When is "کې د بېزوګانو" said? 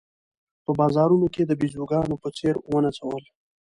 1.33-2.15